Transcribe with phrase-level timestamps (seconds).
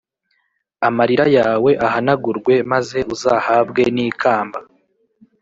[0.87, 4.59] Amarira yawe ahanagurwe maz’ uzahabwe n ‘ikamba